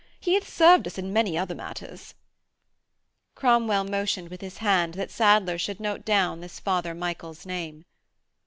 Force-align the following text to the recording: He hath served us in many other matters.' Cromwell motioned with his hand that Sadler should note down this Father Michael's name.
He 0.19 0.33
hath 0.33 0.49
served 0.49 0.87
us 0.87 0.97
in 0.97 1.13
many 1.13 1.37
other 1.37 1.53
matters.' 1.53 2.15
Cromwell 3.35 3.83
motioned 3.83 4.29
with 4.29 4.41
his 4.41 4.57
hand 4.57 4.95
that 4.95 5.11
Sadler 5.11 5.59
should 5.59 5.79
note 5.79 6.03
down 6.05 6.41
this 6.41 6.59
Father 6.59 6.95
Michael's 6.95 7.45
name. 7.45 7.85